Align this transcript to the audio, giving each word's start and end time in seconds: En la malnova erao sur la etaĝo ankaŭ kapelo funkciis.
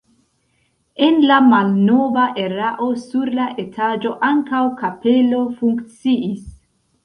En 1.07 1.19
la 1.31 1.37
malnova 1.49 2.23
erao 2.45 2.89
sur 3.03 3.35
la 3.43 3.47
etaĝo 3.67 4.17
ankaŭ 4.33 4.65
kapelo 4.83 5.47
funkciis. 5.63 6.45